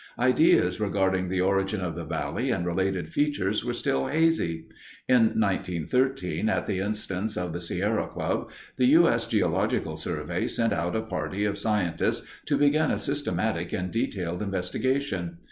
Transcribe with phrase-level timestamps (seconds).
[0.17, 4.65] Ideas regarding the origin of the valley and related features were still hazy.
[5.07, 9.07] In 1913, at the instance of the Sierra Club, the U.
[9.07, 9.27] S.
[9.27, 15.37] Geological Survey sent out a party of scientists to begin a systematic and detailed investigation.